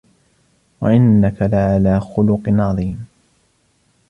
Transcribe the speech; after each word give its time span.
وَإِنَّكَ 0.81 1.41
لَعَلَى 1.41 1.99
خُلُقٍ 1.99 2.41
عَظِيمٍ 2.47 3.05